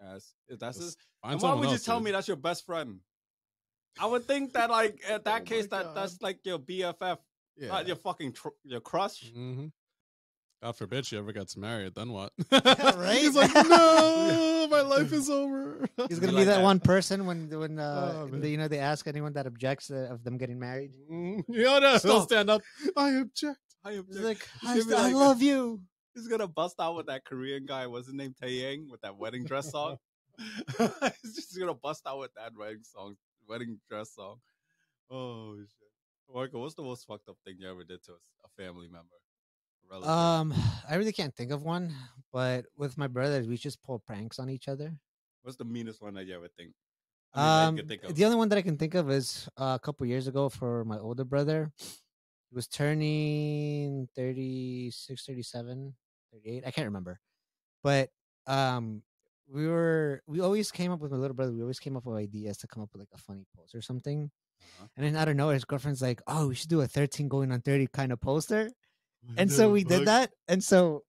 Yes, 0.00 0.34
that's 0.48 0.78
Just 0.78 0.98
his, 1.22 1.42
why 1.42 1.54
would 1.54 1.70
you 1.70 1.78
tell 1.78 2.00
me 2.00 2.10
that's 2.10 2.28
your 2.28 2.36
best 2.36 2.66
friend? 2.66 3.00
I 3.98 4.06
would 4.06 4.24
think 4.26 4.52
that 4.52 4.68
like 4.70 5.00
at 5.08 5.24
that 5.24 5.42
Oh 5.42 5.44
case 5.44 5.66
that 5.68 5.84
God. 5.84 5.96
that's 5.96 6.20
like 6.20 6.40
your 6.44 6.58
BFF, 6.58 7.18
Yeah. 7.56 7.68
not 7.68 7.86
your 7.86 7.96
fucking 7.96 8.34
tr- 8.34 8.48
your 8.62 8.80
crush. 8.80 9.30
hmm 9.32 9.68
God 10.62 10.76
forbid 10.76 11.04
she 11.06 11.16
ever 11.18 11.32
gets 11.32 11.56
married. 11.56 11.94
Then 11.94 12.10
what? 12.12 12.32
right? 12.50 13.18
He's 13.18 13.34
like, 13.36 13.54
no, 13.68 14.66
my 14.70 14.80
life 14.80 15.12
is 15.12 15.28
over. 15.30 15.86
He's 16.08 16.18
gonna 16.18 16.32
You 16.32 16.38
be 16.38 16.44
like 16.44 16.46
that, 16.46 16.56
that? 16.58 16.62
one 16.64 16.80
person 16.80 17.26
when 17.26 17.48
when 17.50 17.78
uh, 17.78 18.24
Oh, 18.24 18.26
man. 18.28 18.42
you 18.50 18.56
know 18.56 18.66
they 18.68 18.78
ask 18.78 19.06
anyone 19.06 19.32
that 19.34 19.46
objects 19.46 19.90
uh, 19.90 20.08
of 20.10 20.24
them 20.24 20.38
getting 20.38 20.58
married. 20.58 20.92
Mm, 21.10 21.46
Yoda, 21.48 21.90
he'll 22.02 22.20
Stop. 22.20 22.28
stand 22.28 22.50
up. 22.50 22.62
I 22.96 23.10
object. 23.10 23.58
I 23.84 23.92
object. 23.92 24.16
He's 24.16 24.24
like, 24.24 24.48
I, 24.64 24.78
gonna 24.78 24.84
be 24.86 24.94
I 24.94 25.12
love 25.12 25.42
you. 25.42 25.80
He's 26.14 26.26
gonna 26.28 26.48
bust 26.48 26.76
out 26.80 26.96
with 26.96 27.06
that 27.06 27.24
Korean 27.26 27.66
guy. 27.66 27.86
What's 27.86 28.06
his 28.06 28.14
name? 28.14 28.34
Taeyang 28.42 28.88
with 28.90 29.02
that 29.02 29.16
wedding 29.18 29.44
dress 29.44 29.70
song. 29.70 29.98
He's 31.22 31.34
just 31.34 31.58
gonna 31.58 31.74
bust 31.74 32.02
out 32.06 32.18
with 32.18 32.32
that 32.34 32.52
wedding 32.58 32.82
song, 32.82 33.16
wedding 33.48 33.78
dress 33.88 34.14
song. 34.14 34.36
Oh 35.10 35.56
shit, 35.58 36.34
Marco, 36.34 36.58
what's 36.60 36.74
the 36.74 36.82
most 36.82 37.06
fucked 37.06 37.28
up 37.28 37.36
thing 37.44 37.56
you 37.60 37.70
ever 37.70 37.84
did 37.84 38.02
to 38.04 38.12
a 38.12 38.48
family 38.62 38.88
member, 38.88 39.14
a 39.14 39.25
relative? 39.90 40.08
Um, 40.10 40.54
I 40.88 40.96
really 40.96 41.12
can't 41.12 41.34
think 41.34 41.50
of 41.52 41.62
one, 41.62 41.94
but 42.32 42.66
with 42.76 42.96
my 42.98 43.06
brothers, 43.06 43.46
we 43.46 43.56
just 43.56 43.82
pull 43.82 43.98
pranks 43.98 44.38
on 44.38 44.50
each 44.50 44.68
other. 44.68 44.92
what's 45.42 45.56
the 45.56 45.64
meanest 45.64 46.02
one 46.02 46.14
that 46.14 46.26
you 46.26 46.34
ever 46.34 46.48
think? 46.48 46.72
I 47.32 47.70
mean, 47.70 47.80
Um, 47.80 47.88
think 47.88 48.02
the 48.14 48.24
only 48.24 48.36
one 48.36 48.48
that 48.48 48.58
I 48.58 48.62
can 48.62 48.76
think 48.78 48.94
of 48.94 49.10
is 49.10 49.48
uh, 49.56 49.76
a 49.76 49.84
couple 49.84 50.06
years 50.06 50.26
ago 50.26 50.48
for 50.48 50.84
my 50.84 50.98
older 50.98 51.24
brother. 51.24 51.70
He 51.78 52.54
was 52.54 52.66
turning 52.66 54.08
36, 54.16 55.24
37, 55.26 55.94
38. 56.32 56.64
I 56.66 56.70
can't 56.70 56.86
remember. 56.86 57.20
But 57.82 58.10
um, 58.46 59.02
we 59.48 59.66
were, 59.68 60.22
we 60.26 60.40
always 60.40 60.70
came 60.72 60.90
up 60.92 61.00
with 61.00 61.12
my 61.12 61.18
little 61.18 61.34
brother, 61.36 61.52
we 61.52 61.60
always 61.60 61.78
came 61.78 61.96
up 61.96 62.06
with 62.06 62.16
ideas 62.16 62.56
to 62.58 62.66
come 62.66 62.82
up 62.82 62.90
with 62.92 63.00
like 63.00 63.12
a 63.14 63.18
funny 63.18 63.44
post 63.56 63.74
or 63.74 63.82
something. 63.82 64.30
Uh-huh. 64.60 64.86
And 64.96 65.06
then 65.06 65.16
out 65.16 65.28
of 65.28 65.36
nowhere, 65.36 65.54
his 65.54 65.64
girlfriend's 65.64 66.02
like, 66.02 66.22
oh, 66.26 66.48
we 66.48 66.54
should 66.54 66.70
do 66.70 66.80
a 66.80 66.86
13 66.86 67.28
going 67.28 67.52
on 67.52 67.60
30 67.60 67.88
kind 67.92 68.12
of 68.12 68.20
poster 68.20 68.70
and 69.36 69.50
so 69.50 69.70
we 69.70 69.84
did 69.84 70.06
that 70.06 70.30
and 70.48 70.62
so 70.62 71.02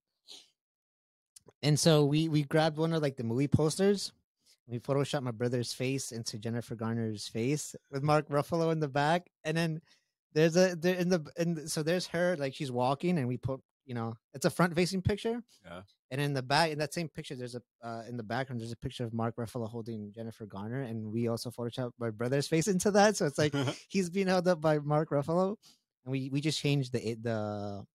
and 1.64 1.80
so 1.80 2.06
we 2.06 2.28
we 2.30 2.44
grabbed 2.44 2.78
one 2.78 2.94
of 2.94 3.02
like 3.02 3.16
the 3.18 3.24
movie 3.24 3.48
posters 3.48 4.12
we 4.68 4.80
photoshopped 4.80 5.24
my 5.24 5.32
brother's 5.32 5.74
face 5.74 6.12
into 6.12 6.38
jennifer 6.38 6.76
garner's 6.76 7.28
face 7.28 7.76
with 7.92 8.04
mark 8.04 8.28
ruffalo 8.30 8.72
in 8.72 8.80
the 8.80 8.88
back 8.88 9.28
and 9.44 9.56
then 9.58 9.82
there's 10.34 10.56
a 10.58 10.76
there 10.76 10.96
in 10.96 11.10
the 11.10 11.26
and 11.38 11.70
so 11.70 11.82
there's 11.84 12.08
her 12.08 12.36
like 12.38 12.54
she's 12.54 12.72
walking 12.72 13.18
and 13.18 13.28
we 13.28 13.38
put 13.38 13.60
you 13.86 13.94
know 13.94 14.14
it's 14.34 14.46
a 14.46 14.50
front 14.50 14.76
facing 14.76 15.02
picture 15.02 15.42
Yeah. 15.66 15.82
and 16.12 16.20
in 16.20 16.34
the 16.34 16.44
back 16.44 16.72
in 16.72 16.80
that 16.80 16.94
same 16.94 17.08
picture 17.08 17.36
there's 17.36 17.56
a 17.56 17.62
uh, 17.82 18.04
in 18.10 18.18
the 18.18 18.24
background 18.24 18.60
there's 18.62 18.74
a 18.74 18.78
picture 18.78 19.06
of 19.06 19.14
mark 19.14 19.36
ruffalo 19.38 19.68
holding 19.70 20.12
jennifer 20.14 20.46
garner 20.46 20.82
and 20.82 21.12
we 21.12 21.28
also 21.30 21.50
photoshopped 21.50 21.94
my 21.98 22.10
brother's 22.10 22.48
face 22.48 22.68
into 22.68 22.92
that 22.92 23.16
so 23.16 23.26
it's 23.26 23.38
like 23.38 23.54
he's 23.88 24.10
being 24.10 24.28
held 24.28 24.48
up 24.48 24.60
by 24.62 24.78
Mark 24.80 25.10
Ruffalo. 25.12 25.56
and 26.04 26.12
we 26.12 26.30
we 26.30 26.42
just 26.42 26.60
changed 26.60 26.92
the 26.92 27.16
the 27.22 27.86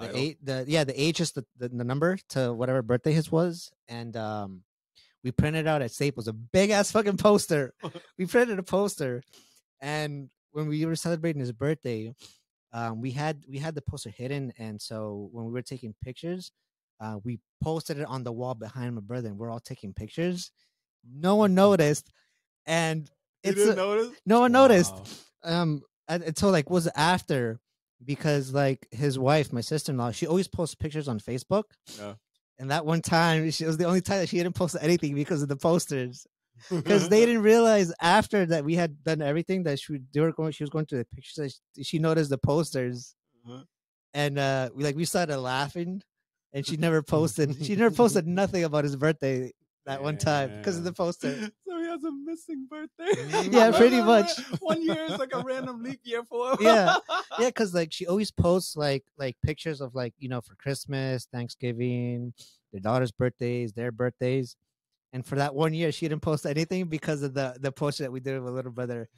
the 0.00 0.16
eight 0.16 0.44
the 0.44 0.64
yeah 0.68 0.84
the 0.84 1.00
age 1.00 1.16
just 1.18 1.34
the, 1.34 1.44
the 1.58 1.68
the 1.68 1.84
number 1.84 2.18
to 2.30 2.52
whatever 2.52 2.82
birthday 2.82 3.12
his 3.12 3.30
was, 3.30 3.70
and 3.88 4.16
um 4.16 4.62
we 5.22 5.30
printed 5.32 5.66
out 5.66 5.82
at 5.82 5.90
Staples 5.90 6.28
a 6.28 6.32
big 6.32 6.70
ass 6.70 6.90
fucking 6.92 7.18
poster. 7.18 7.74
we 8.18 8.26
printed 8.26 8.58
a 8.58 8.62
poster, 8.62 9.22
and 9.80 10.30
when 10.52 10.66
we 10.66 10.84
were 10.86 10.96
celebrating 10.96 11.40
his 11.40 11.52
birthday, 11.52 12.14
um, 12.72 13.00
we 13.00 13.10
had 13.10 13.44
we 13.48 13.58
had 13.58 13.74
the 13.74 13.82
poster 13.82 14.10
hidden, 14.10 14.52
and 14.58 14.80
so 14.80 15.28
when 15.32 15.44
we 15.46 15.52
were 15.52 15.62
taking 15.62 15.94
pictures, 16.02 16.52
uh, 17.00 17.18
we 17.22 17.38
posted 17.62 17.98
it 17.98 18.06
on 18.06 18.24
the 18.24 18.32
wall 18.32 18.54
behind 18.54 18.94
my 18.94 19.00
brother, 19.02 19.28
and 19.28 19.38
we're 19.38 19.50
all 19.50 19.60
taking 19.60 19.92
pictures. 19.92 20.50
No 21.12 21.36
one 21.36 21.54
noticed, 21.66 22.10
and 22.66 23.08
You 23.44 23.50
it's 23.50 23.58
didn't 23.58 23.72
a- 23.74 23.76
notice? 23.76 24.16
no 24.26 24.40
one 24.40 24.52
noticed. 24.52 24.94
Wow. 25.44 25.62
Um, 25.62 25.82
until 26.08 26.50
like 26.50 26.68
was 26.70 26.88
after 26.96 27.60
because 28.04 28.52
like 28.52 28.86
his 28.90 29.18
wife, 29.18 29.52
my 29.52 29.60
sister 29.60 29.92
in 29.92 29.98
law, 29.98 30.10
she 30.10 30.26
always 30.26 30.48
posts 30.48 30.74
pictures 30.74 31.08
on 31.08 31.20
Facebook. 31.20 31.64
Yeah. 31.98 32.14
And 32.58 32.70
that 32.70 32.84
one 32.84 33.00
time, 33.00 33.50
she 33.50 33.64
it 33.64 33.66
was 33.66 33.78
the 33.78 33.86
only 33.86 34.00
time 34.02 34.18
that 34.18 34.28
she 34.28 34.36
didn't 34.36 34.54
post 34.54 34.76
anything 34.80 35.14
because 35.14 35.42
of 35.42 35.48
the 35.48 35.56
posters. 35.56 36.26
Because 36.70 37.08
they 37.08 37.20
didn't 37.26 37.42
realize 37.42 37.90
after 38.02 38.44
that 38.46 38.64
we 38.64 38.74
had 38.74 39.02
done 39.02 39.22
everything 39.22 39.62
that 39.62 39.78
she 39.80 39.98
they 40.12 40.20
were 40.20 40.32
going. 40.32 40.52
She 40.52 40.62
was 40.62 40.70
going 40.70 40.86
to 40.86 40.96
the 40.96 41.06
pictures. 41.06 41.60
She, 41.74 41.82
she 41.84 41.98
noticed 41.98 42.28
the 42.30 42.38
posters, 42.38 43.14
Uh-huh. 43.48 43.62
and 44.12 44.38
uh, 44.38 44.68
we 44.74 44.84
like 44.84 44.96
we 44.96 45.04
started 45.06 45.38
laughing. 45.38 46.02
And 46.52 46.66
she 46.66 46.76
never 46.76 47.00
posted. 47.16 47.64
She 47.64 47.76
never 47.76 47.94
posted 47.94 48.26
nothing 48.26 48.64
about 48.64 48.84
his 48.84 48.96
birthday 48.96 49.52
that 49.86 50.02
one 50.02 50.18
time 50.18 50.58
because 50.58 50.76
of 50.76 50.84
the 50.84 50.92
poster. 50.92 51.50
So 51.90 51.98
he 51.98 52.04
has 52.04 52.04
a 52.04 52.12
missing 52.12 52.66
birthday. 52.70 53.50
Yeah, 53.50 53.70
pretty 53.76 54.00
much. 54.00 54.30
One 54.60 54.82
year 54.82 55.04
is 55.04 55.18
like 55.18 55.34
a 55.34 55.40
random 55.42 55.82
leap 55.82 56.00
year 56.04 56.22
for 56.24 56.50
her. 56.50 56.56
Yeah. 56.60 56.96
yeah, 57.38 57.46
because 57.46 57.74
like 57.74 57.92
she 57.92 58.06
always 58.06 58.30
posts 58.30 58.76
like 58.76 59.04
like 59.18 59.36
pictures 59.44 59.80
of 59.80 59.94
like 59.94 60.14
you 60.18 60.28
know 60.28 60.40
for 60.40 60.54
Christmas, 60.56 61.26
Thanksgiving, 61.32 62.32
their 62.72 62.80
daughter's 62.80 63.12
birthdays, 63.12 63.72
their 63.72 63.92
birthdays, 63.92 64.56
and 65.12 65.24
for 65.26 65.36
that 65.36 65.54
one 65.54 65.74
year 65.74 65.92
she 65.92 66.08
didn't 66.08 66.22
post 66.22 66.46
anything 66.46 66.86
because 66.86 67.22
of 67.22 67.34
the 67.34 67.56
the 67.60 67.72
poster 67.72 68.04
that 68.04 68.12
we 68.12 68.20
did 68.20 68.34
with 68.34 68.44
my 68.44 68.50
little 68.50 68.72
brother. 68.72 69.08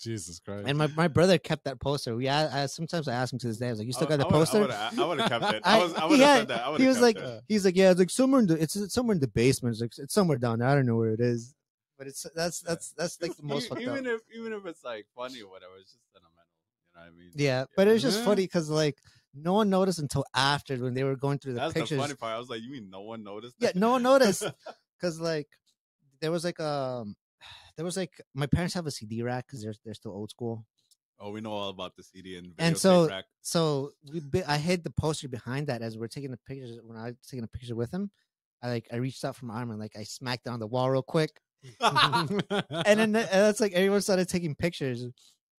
Jesus 0.00 0.38
Christ. 0.38 0.62
And 0.68 0.78
my, 0.78 0.86
my 0.96 1.08
brother 1.08 1.38
kept 1.38 1.64
that 1.64 1.80
poster. 1.80 2.14
We 2.14 2.28
I, 2.28 2.62
I 2.62 2.66
sometimes 2.66 3.08
I 3.08 3.14
ask 3.14 3.32
him 3.32 3.40
to 3.40 3.48
this 3.48 3.56
day. 3.56 3.66
I 3.66 3.70
was 3.70 3.78
like, 3.80 3.86
"You 3.88 3.92
still 3.92 4.06
I- 4.06 4.10
got 4.10 4.20
the 4.20 4.26
I 4.28 4.30
poster?" 4.30 4.58
I 4.58 5.04
would 5.04 5.18
have 5.18 5.28
kept 5.28 5.54
it. 5.54 5.62
I- 5.64 5.80
I 5.80 5.82
was. 5.82 5.94
I 5.94 6.00
he 6.02 6.08
would 6.10 6.20
have 6.20 6.28
had- 6.28 6.38
said 6.38 6.48
that. 6.48 6.66
I 6.68 6.76
he 6.76 6.86
was 6.86 6.96
kept 6.98 7.02
like, 7.02 7.16
it. 7.18 7.42
he's 7.48 7.64
like, 7.64 7.76
yeah, 7.76 7.90
it's 7.90 7.98
like 7.98 8.10
somewhere 8.10 8.40
in 8.40 8.46
the 8.46 8.62
it's, 8.62 8.76
it's 8.76 8.94
somewhere 8.94 9.14
in 9.14 9.20
the 9.20 9.26
basement. 9.26 9.72
It's 9.74 9.80
like 9.80 9.90
it's 9.98 10.14
somewhere 10.14 10.38
down 10.38 10.60
there. 10.60 10.68
I 10.68 10.76
don't 10.76 10.86
know 10.86 10.94
where 10.94 11.10
it 11.14 11.20
is, 11.20 11.52
but 11.98 12.06
it's 12.06 12.24
that's 12.34 12.60
that's 12.60 12.92
that's 12.92 13.20
like 13.20 13.36
the 13.36 13.42
most 13.52 13.70
even 13.78 14.06
if 14.06 14.20
even 14.34 14.52
if 14.52 14.64
it's 14.66 14.84
like 14.84 15.06
funny 15.14 15.42
or 15.42 15.50
whatever, 15.50 15.72
it's 15.80 15.92
just 15.92 16.04
sentimental. 16.12 16.34
You 16.94 17.00
know 17.00 17.06
what 17.06 17.12
I 17.14 17.18
mean? 17.18 17.30
Yeah, 17.34 17.64
but 17.76 17.88
it 17.88 17.92
was 17.92 18.02
just 18.02 18.20
Yeah. 18.20 18.24
funny 18.24 18.44
because 18.44 18.70
like 18.70 18.96
no 19.34 19.52
one 19.54 19.68
noticed 19.70 19.98
until 19.98 20.24
after 20.34 20.76
when 20.76 20.94
they 20.94 21.04
were 21.04 21.16
going 21.16 21.38
through 21.38 21.52
the 21.54 21.60
That's 21.60 21.74
pictures. 21.74 21.90
the 21.98 22.02
funny 22.02 22.14
part. 22.14 22.34
I 22.34 22.38
was 22.38 22.48
like, 22.48 22.62
you 22.62 22.70
mean 22.70 22.88
no 22.90 23.02
one 23.02 23.22
noticed? 23.22 23.56
Yeah, 23.58 23.72
no 23.74 23.90
one 23.90 24.02
noticed 24.02 24.44
because 25.00 25.20
like 25.20 25.48
there 26.20 26.30
was 26.30 26.44
like 26.44 26.58
um 26.60 27.14
there 27.76 27.84
was 27.84 27.96
like 27.96 28.20
my 28.34 28.46
parents 28.46 28.74
have 28.74 28.86
a 28.86 28.90
CD 28.90 29.22
rack 29.22 29.46
because 29.46 29.62
they're 29.62 29.74
they're 29.84 29.94
still 29.94 30.12
old 30.12 30.30
school. 30.30 30.64
Oh, 31.20 31.32
we 31.32 31.40
know 31.40 31.50
all 31.50 31.68
about 31.70 31.96
the 31.96 32.04
CD 32.04 32.36
and 32.36 32.52
And 32.58 32.78
so- 32.78 33.08
rack. 33.08 33.24
So 33.40 33.90
we 34.12 34.20
bi- 34.20 34.44
I 34.46 34.56
hid 34.58 34.84
the 34.84 34.90
poster 34.90 35.28
behind 35.28 35.66
that 35.66 35.82
as 35.82 35.98
we're 35.98 36.06
taking 36.06 36.30
the 36.30 36.36
pictures. 36.46 36.78
When 36.84 36.96
I 36.96 37.06
was 37.06 37.16
taking 37.28 37.42
a 37.44 37.48
picture 37.48 37.74
with 37.74 37.92
him, 37.92 38.10
I 38.62 38.68
like 38.68 38.86
I 38.92 38.96
reached 38.96 39.24
out 39.24 39.34
from 39.36 39.48
my 39.48 39.54
arm 39.54 39.70
and 39.70 39.80
like 39.80 39.96
I 39.96 40.04
smacked 40.04 40.46
it 40.46 40.50
on 40.50 40.60
the 40.60 40.66
wall 40.68 40.88
real 40.90 41.02
quick, 41.02 41.40
and 41.80 42.42
then 42.70 43.00
and 43.00 43.14
that's 43.14 43.60
like 43.60 43.72
everyone 43.72 44.00
started 44.00 44.28
taking 44.28 44.54
pictures, 44.54 45.04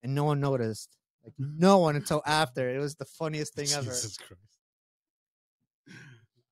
and 0.03 0.15
no 0.15 0.25
one 0.25 0.41
noticed. 0.41 0.97
Like 1.25 1.35
no 1.39 1.79
one 1.79 1.97
until 1.97 2.23
after. 2.27 2.69
It 2.75 2.79
was 2.79 2.95
the 2.95 3.05
funniest 3.05 3.55
thing 3.55 3.69
ever. 3.73 3.85
Jesus 3.85 4.17
Christ. 4.17 4.43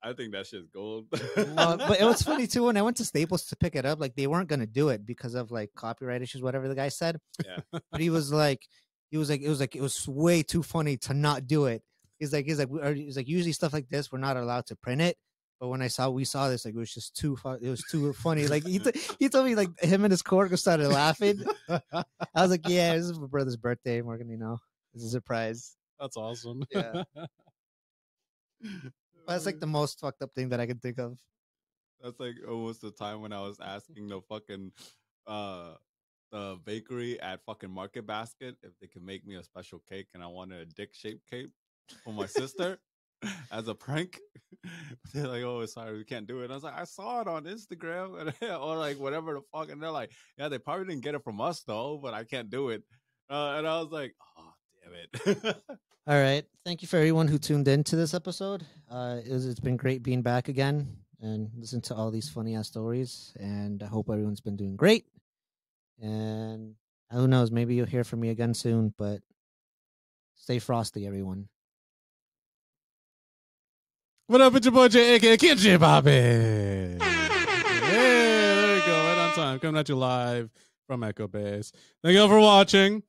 I 0.06 0.12
think 0.12 0.32
that 0.32 0.46
shit's 0.46 0.68
gold. 0.68 1.06
Uh, 1.12 1.76
but 1.88 2.00
it 2.00 2.04
was 2.04 2.22
funny 2.22 2.46
too 2.46 2.64
when 2.64 2.76
I 2.76 2.82
went 2.82 2.96
to 2.98 3.04
Staples 3.04 3.44
to 3.46 3.56
pick 3.56 3.74
it 3.74 3.84
up. 3.84 3.98
Like 3.98 4.14
they 4.14 4.28
weren't 4.28 4.48
gonna 4.48 4.66
do 4.66 4.90
it 4.90 5.04
because 5.04 5.34
of 5.34 5.50
like 5.50 5.70
copyright 5.74 6.22
issues, 6.22 6.42
whatever 6.42 6.68
the 6.68 6.76
guy 6.76 6.88
said. 6.88 7.18
Yeah. 7.44 7.80
But 7.90 8.00
he 8.00 8.10
was 8.10 8.32
like, 8.32 8.66
he 9.10 9.16
was 9.16 9.30
like, 9.30 9.40
it 9.42 9.48
was 9.48 9.58
like 9.58 9.74
it 9.74 9.82
was 9.82 10.06
way 10.06 10.42
too 10.42 10.62
funny 10.62 10.96
to 10.98 11.14
not 11.14 11.46
do 11.48 11.66
it. 11.66 11.82
He's 12.18 12.32
like, 12.32 12.46
he's 12.46 12.58
like, 12.58 12.68
he's 12.94 13.16
like, 13.16 13.28
usually 13.28 13.52
stuff 13.52 13.72
like 13.72 13.88
this, 13.88 14.12
we're 14.12 14.18
not 14.18 14.36
allowed 14.36 14.66
to 14.66 14.76
print 14.76 15.02
it. 15.02 15.16
But 15.58 15.68
when 15.68 15.80
I 15.80 15.88
saw 15.88 16.10
we 16.10 16.24
saw 16.24 16.48
this, 16.48 16.64
like 16.64 16.74
it 16.74 16.78
was 16.78 16.92
just 16.92 17.16
too 17.16 17.36
fu- 17.36 17.58
it 17.60 17.68
was 17.70 17.82
too 17.90 18.12
funny. 18.12 18.46
Like 18.46 18.66
he 18.66 18.78
t- 18.78 18.92
he 19.18 19.28
told 19.28 19.46
me 19.46 19.54
like 19.54 19.70
him 19.80 20.04
and 20.04 20.12
his 20.12 20.22
coworker 20.22 20.56
started 20.56 20.88
laughing. 20.88 21.42
I 21.68 22.04
was 22.34 22.50
like, 22.50 22.68
yeah, 22.68 22.94
this 22.94 23.06
is 23.06 23.18
my 23.18 23.26
brother's 23.26 23.56
birthday. 23.56 23.98
and 23.98 24.06
We're 24.06 24.18
gonna, 24.18 24.32
you 24.32 24.38
know, 24.38 24.58
it's 24.94 25.04
a 25.04 25.08
surprise. 25.08 25.76
That's 25.98 26.16
awesome. 26.16 26.62
Yeah. 26.70 27.04
That's 29.26 29.46
like 29.46 29.60
the 29.60 29.66
most 29.66 29.98
fucked 30.00 30.22
up 30.22 30.34
thing 30.34 30.50
that 30.50 30.60
I 30.60 30.66
can 30.66 30.78
think 30.78 30.98
of. 30.98 31.18
That's 32.02 32.20
like 32.20 32.36
almost 32.46 32.82
the 32.82 32.90
time 32.90 33.22
when 33.22 33.32
I 33.32 33.40
was 33.40 33.58
asking 33.60 34.08
the 34.08 34.20
fucking 34.20 34.72
uh 35.26 35.74
the 36.32 36.58
bakery 36.64 37.18
at 37.20 37.44
fucking 37.44 37.70
Market 37.70 38.06
Basket 38.06 38.56
if 38.62 38.72
they 38.80 38.86
could 38.88 39.02
make 39.02 39.26
me 39.26 39.36
a 39.36 39.42
special 39.42 39.80
cake 39.88 40.08
and 40.14 40.22
I 40.22 40.26
wanted 40.26 40.60
a 40.60 40.66
dick 40.66 40.90
shaped 40.92 41.28
cake 41.30 41.50
for 42.04 42.12
my 42.12 42.26
sister 42.26 42.78
as 43.50 43.68
a 43.68 43.74
prank. 43.74 44.18
they're 45.14 45.26
like, 45.26 45.42
Oh, 45.42 45.64
sorry, 45.66 45.96
we 45.96 46.04
can't 46.04 46.26
do 46.26 46.42
it. 46.42 46.50
I 46.50 46.54
was 46.54 46.62
like, 46.62 46.78
I 46.78 46.84
saw 46.84 47.20
it 47.20 47.28
on 47.28 47.44
Instagram 47.44 48.32
or 48.60 48.76
like 48.76 48.98
whatever 48.98 49.34
the 49.34 49.42
fuck. 49.52 49.70
And 49.70 49.82
they're 49.82 49.90
like, 49.90 50.10
Yeah, 50.38 50.48
they 50.48 50.58
probably 50.58 50.86
didn't 50.86 51.04
get 51.04 51.14
it 51.14 51.24
from 51.24 51.40
us 51.40 51.62
though, 51.62 51.98
but 52.02 52.14
I 52.14 52.24
can't 52.24 52.50
do 52.50 52.70
it. 52.70 52.82
Uh, 53.30 53.54
and 53.56 53.66
I 53.66 53.80
was 53.80 53.90
like, 53.90 54.14
Oh 54.38 54.52
damn 54.82 55.34
it. 55.44 55.56
All 56.08 56.20
right. 56.20 56.44
Thank 56.64 56.82
you 56.82 56.88
for 56.88 56.98
everyone 56.98 57.26
who 57.26 57.38
tuned 57.38 57.66
in 57.66 57.82
to 57.84 57.96
this 57.96 58.14
episode. 58.14 58.64
Uh, 58.88 59.18
it 59.24 59.32
was, 59.32 59.46
it's 59.46 59.60
been 59.60 59.76
great 59.76 60.02
being 60.02 60.22
back 60.22 60.48
again 60.48 60.86
and 61.20 61.50
listen 61.56 61.80
to 61.80 61.94
all 61.94 62.10
these 62.10 62.28
funny 62.28 62.54
ass 62.54 62.68
stories. 62.68 63.32
And 63.40 63.82
I 63.82 63.86
hope 63.86 64.08
everyone's 64.08 64.40
been 64.40 64.56
doing 64.56 64.76
great. 64.76 65.06
And 66.00 66.74
who 67.10 67.26
knows, 67.26 67.50
maybe 67.50 67.74
you'll 67.74 67.86
hear 67.86 68.04
from 68.04 68.20
me 68.20 68.30
again 68.30 68.54
soon. 68.54 68.94
But 68.96 69.20
stay 70.36 70.60
frosty, 70.60 71.06
everyone. 71.06 71.48
What 74.28 74.40
up, 74.40 74.54
it's 74.56 74.66
your 74.66 74.72
boy 74.72 74.88
J, 74.88 75.14
aka 75.14 75.36
Kenji 75.36 75.78
Bobby. 75.78 76.10
Hey, 76.10 76.96
there 76.98 78.74
we 78.74 78.80
go, 78.84 78.92
right 78.92 79.28
on 79.28 79.34
time. 79.34 79.58
Coming 79.60 79.78
at 79.78 79.88
you 79.88 79.94
live 79.96 80.50
from 80.88 81.04
Echo 81.04 81.28
Base. 81.28 81.70
Thank 82.02 82.14
you 82.14 82.20
all 82.22 82.28
for 82.28 82.40
watching. 82.40 83.04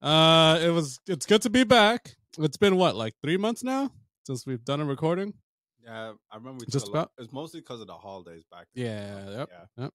Uh, 0.00 0.58
it 0.62 0.70
was 0.70 0.98
it's 1.06 1.26
good 1.26 1.42
to 1.42 1.50
be 1.50 1.64
back. 1.64 2.16
It's 2.38 2.56
been 2.56 2.76
what, 2.76 2.96
like 2.96 3.14
three 3.22 3.36
months 3.36 3.62
now 3.62 3.90
since 4.26 4.46
we've 4.46 4.64
done 4.64 4.80
a 4.80 4.86
recording. 4.86 5.34
yeah, 5.84 6.12
I 6.30 6.36
remember 6.36 6.60
we 6.60 6.66
Just 6.72 6.86
took 6.86 6.94
a 6.94 6.96
lot- 6.96 7.02
about? 7.18 7.24
It's 7.24 7.32
mostly 7.32 7.60
because 7.60 7.80
of 7.82 7.86
the 7.88 7.94
holidays 7.94 8.44
back 8.50 8.68
then. 8.74 8.86
Yeah, 8.86 9.38
yep. 9.38 9.50
Yeah. 9.76 9.88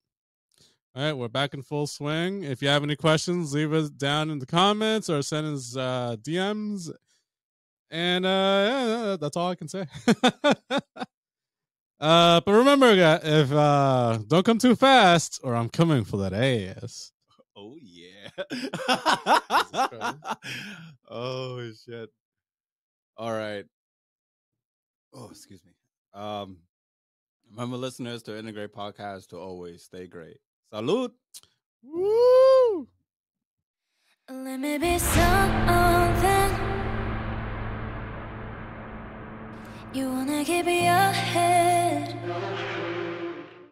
All 0.95 1.03
right, 1.03 1.13
we're 1.13 1.27
back 1.29 1.53
in 1.55 1.63
full 1.63 1.87
swing. 1.87 2.43
If 2.43 2.61
you 2.61 2.67
have 2.69 2.83
any 2.83 2.95
questions, 2.95 3.53
leave 3.53 3.73
us 3.73 3.89
down 3.89 4.29
in 4.29 4.37
the 4.39 4.45
comments 4.45 5.09
or 5.09 5.21
send 5.23 5.47
us 5.55 5.75
uh, 5.75 6.15
DMs. 6.21 6.91
And 7.89 8.25
uh, 8.25 8.29
yeah, 8.29 9.17
that's 9.19 9.37
all 9.37 9.49
I 9.49 9.55
can 9.55 9.67
say. 9.67 9.85
uh, 11.99 12.41
but 12.41 12.47
remember, 12.47 12.91
if 13.23 13.51
uh, 13.51 14.19
don't 14.27 14.45
come 14.45 14.57
too 14.57 14.75
fast, 14.75 15.39
or 15.43 15.55
I'm 15.55 15.69
coming 15.69 16.03
for 16.03 16.17
that 16.17 16.33
ass. 16.33 17.11
Oh 17.55 17.75
yeah. 17.81 18.29
Oh 21.09 21.71
shit. 21.71 22.09
All 23.15 23.31
right. 23.31 23.65
Oh, 25.13 25.29
excuse 25.29 25.63
me. 25.65 25.71
Um 26.13 26.57
remember 27.49 27.77
listeners 27.77 28.23
to 28.23 28.37
Integrate 28.37 28.73
Podcast 28.73 29.29
to 29.29 29.37
always 29.37 29.83
stay 29.83 30.05
great. 30.07 30.37
Salute. 30.71 31.13
Woo! 31.81 32.87
Let 34.29 34.59
me 34.59 34.77
be 34.77 34.99
something. 34.99 36.66
You 39.97 40.11
wanna 40.11 40.43
give 40.43 40.67
me 40.67 40.85
your 40.85 41.11
head. 41.11 42.13